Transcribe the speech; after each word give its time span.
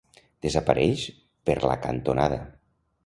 Desapareix 0.45 1.03
per 1.51 1.57
la 1.73 1.77
cantonada. 1.85 2.41